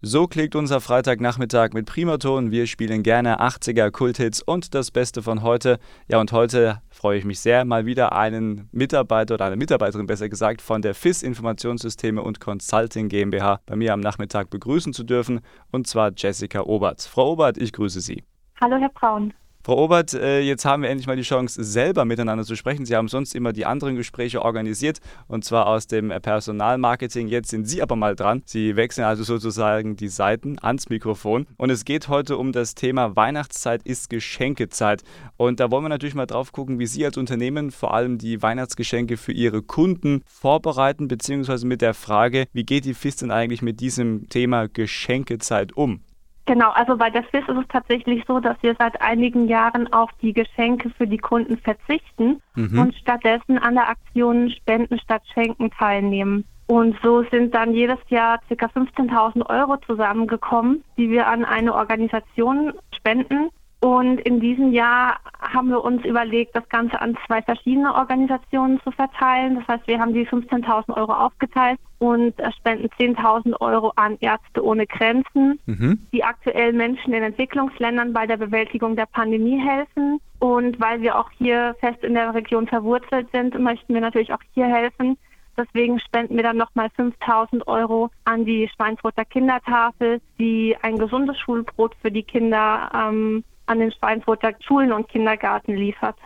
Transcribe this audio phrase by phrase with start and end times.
[0.00, 2.52] So klingt unser Freitagnachmittag mit Primaton.
[2.52, 5.80] Wir spielen gerne 80er Kulthits und das Beste von heute.
[6.06, 10.28] Ja, und heute freue ich mich sehr, mal wieder einen Mitarbeiter oder eine Mitarbeiterin besser
[10.28, 15.40] gesagt von der FIS Informationssysteme und Consulting GmbH bei mir am Nachmittag begrüßen zu dürfen
[15.72, 17.02] und zwar Jessica Obert.
[17.02, 18.22] Frau Obert, ich grüße Sie.
[18.60, 19.34] Hallo, Herr Braun.
[19.64, 22.86] Frau Obert, äh, jetzt haben wir endlich mal die Chance, selber miteinander zu sprechen.
[22.86, 27.28] Sie haben sonst immer die anderen Gespräche organisiert und zwar aus dem Personalmarketing.
[27.28, 28.42] Jetzt sind Sie aber mal dran.
[28.46, 31.46] Sie wechseln also sozusagen die Seiten ans Mikrofon.
[31.56, 35.02] Und es geht heute um das Thema Weihnachtszeit ist Geschenkezeit.
[35.36, 38.40] Und da wollen wir natürlich mal drauf gucken, wie Sie als Unternehmen vor allem die
[38.40, 43.62] Weihnachtsgeschenke für Ihre Kunden vorbereiten, beziehungsweise mit der Frage, wie geht die FIS denn eigentlich
[43.62, 46.00] mit diesem Thema Geschenkezeit um?
[46.48, 50.08] Genau, also bei der Swiss ist es tatsächlich so, dass wir seit einigen Jahren auf
[50.22, 52.78] die Geschenke für die Kunden verzichten mhm.
[52.78, 56.46] und stattdessen an der Aktion Spenden statt Schenken teilnehmen.
[56.66, 58.64] Und so sind dann jedes Jahr ca.
[58.64, 65.84] 15.000 Euro zusammengekommen, die wir an eine Organisation spenden, und in diesem Jahr haben wir
[65.84, 69.54] uns überlegt, das Ganze an zwei verschiedene Organisationen zu verteilen.
[69.54, 74.84] Das heißt, wir haben die 15.000 Euro aufgeteilt und spenden 10.000 Euro an Ärzte ohne
[74.86, 76.06] Grenzen, mhm.
[76.12, 80.20] die aktuell Menschen in Entwicklungsländern bei der Bewältigung der Pandemie helfen.
[80.40, 84.42] Und weil wir auch hier fest in der Region verwurzelt sind, möchten wir natürlich auch
[84.54, 85.16] hier helfen.
[85.56, 91.94] Deswegen spenden wir dann nochmal 5000 Euro an die Schweinsroter Kindertafel, die ein gesundes Schulbrot
[92.00, 96.16] für die Kinder ähm, an den Schweinfurter Schulen und Kindergarten liefert.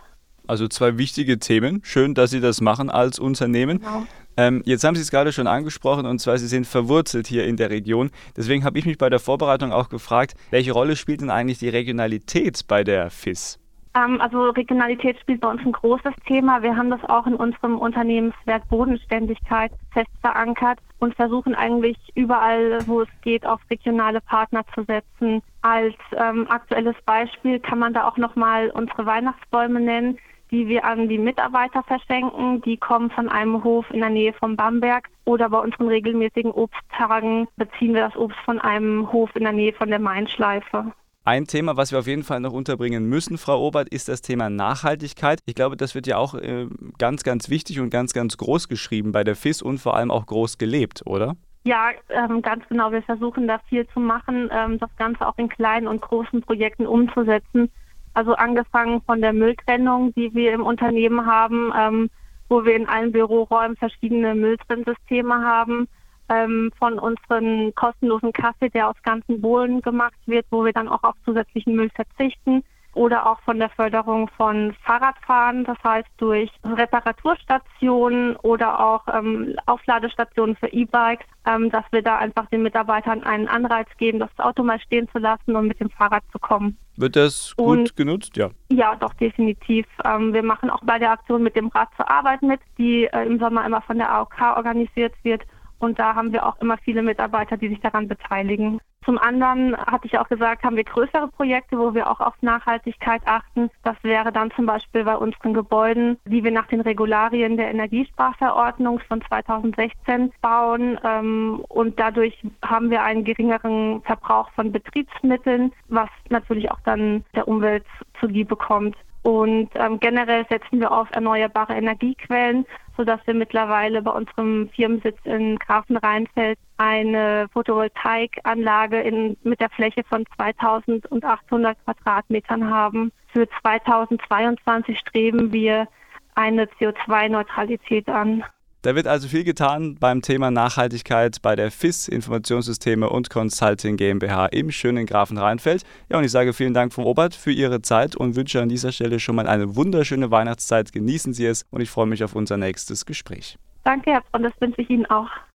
[0.47, 1.81] Also zwei wichtige Themen.
[1.84, 3.79] Schön, dass Sie das machen als Unternehmen.
[3.79, 4.07] Genau.
[4.37, 7.57] Ähm, jetzt haben Sie es gerade schon angesprochen und zwar Sie sind verwurzelt hier in
[7.57, 8.11] der Region.
[8.37, 11.69] Deswegen habe ich mich bei der Vorbereitung auch gefragt, welche Rolle spielt denn eigentlich die
[11.69, 13.62] Regionalität bei der FIS?
[13.95, 16.62] Ähm, also Regionalität spielt bei uns ein großes Thema.
[16.62, 23.03] Wir haben das auch in unserem Unternehmenswert Bodenständigkeit fest verankert und versuchen eigentlich überall, wo
[23.03, 25.43] es geht, auf regionale Partner zu setzen.
[25.61, 30.19] Als ähm, aktuelles Beispiel kann man da auch nochmal unsere Weihnachtsbäume nennen,
[30.51, 32.62] die wir an die Mitarbeiter verschenken.
[32.62, 37.49] Die kommen von einem Hof in der Nähe von Bamberg oder bei unseren regelmäßigen Obsttagen
[37.56, 40.93] beziehen wir das Obst von einem Hof in der Nähe von der Mainschleife.
[41.25, 44.50] Ein Thema, was wir auf jeden Fall noch unterbringen müssen, Frau Obert, ist das Thema
[44.50, 45.38] Nachhaltigkeit.
[45.47, 46.66] Ich glaube, das wird ja auch äh,
[46.99, 50.27] ganz, ganz wichtig und ganz, ganz groß geschrieben bei der FIS und vor allem auch
[50.27, 51.37] groß gelebt, oder?
[51.62, 52.91] Ja, ähm, ganz genau.
[52.91, 56.88] Wir versuchen da viel zu machen, ähm, das Ganze auch in kleinen und großen Projekten
[56.88, 57.71] umzusetzen.
[58.15, 62.10] Also angefangen von der Mülltrennung, die wir im Unternehmen haben, ähm,
[62.49, 65.87] wo wir in allen Büroräumen verschiedene Mülltrennsysteme haben
[66.32, 71.03] ähm, von unseren kostenlosen Kaffee, der aus ganzen Bohlen gemacht wird, wo wir dann auch
[71.03, 72.65] auf zusätzlichen Müll verzichten.
[72.94, 80.56] Oder auch von der Förderung von Fahrradfahren, das heißt durch Reparaturstationen oder auch ähm, Aufladestationen
[80.56, 84.78] für E-Bikes, ähm, dass wir da einfach den Mitarbeitern einen Anreiz geben, das Auto mal
[84.78, 86.76] stehen zu lassen und mit dem Fahrrad zu kommen.
[86.97, 88.37] Wird das gut und, genutzt?
[88.37, 88.50] Ja.
[88.71, 89.87] Ja, doch, definitiv.
[90.04, 93.25] Ähm, wir machen auch bei der Aktion mit dem Rad zur Arbeit mit, die äh,
[93.25, 95.42] im Sommer immer von der AOK organisiert wird.
[95.82, 98.81] Und da haben wir auch immer viele Mitarbeiter, die sich daran beteiligen.
[99.04, 103.20] Zum anderen hatte ich auch gesagt, haben wir größere Projekte, wo wir auch auf Nachhaltigkeit
[103.25, 103.69] achten.
[103.82, 109.00] Das wäre dann zum Beispiel bei unseren Gebäuden, die wir nach den Regularien der Energiesparverordnung
[109.09, 111.00] von 2016 bauen.
[111.03, 117.48] Ähm, und dadurch haben wir einen geringeren Verbrauch von Betriebsmitteln, was natürlich auch dann der
[117.48, 117.84] Umwelt
[118.21, 118.97] zuliebe kommt.
[119.22, 122.66] Und ähm, generell setzen wir auf erneuerbare Energiequellen,
[122.97, 130.27] sodass wir mittlerweile bei unserem Firmensitz in Grafenrheinfeld eine Photovoltaikanlage in, mit der Fläche von
[130.37, 133.12] 2800 Quadratmetern haben.
[133.28, 135.87] Für 2022 streben wir
[136.34, 138.44] eine CO2-Neutralität an.
[138.82, 144.47] Da wird also viel getan beim Thema Nachhaltigkeit bei der FIS Informationssysteme und Consulting GmbH
[144.47, 145.84] im schönen Grafen Rheinfeld.
[146.09, 148.91] Ja, und ich sage vielen Dank, Frau Obert, für Ihre Zeit und wünsche an dieser
[148.91, 150.92] Stelle schon mal eine wunderschöne Weihnachtszeit.
[150.92, 153.56] Genießen Sie es und ich freue mich auf unser nächstes Gespräch.
[153.84, 155.31] Danke, Herr Braun, das wünsche ich Ihnen auch.